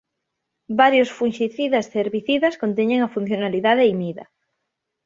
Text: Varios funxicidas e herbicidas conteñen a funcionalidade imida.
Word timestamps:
Varios 0.81 1.09
funxicidas 1.17 1.85
e 1.87 1.95
herbicidas 2.01 2.59
conteñen 2.61 2.99
a 3.03 3.11
funcionalidade 3.15 3.89
imida. 3.93 4.25